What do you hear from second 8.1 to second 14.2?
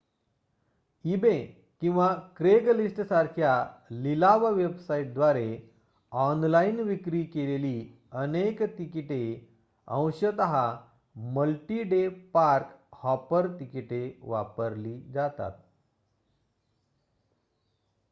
अनेक तिकिटे अंशत मल्टी-डे पार्क-हॉपर तिकिटे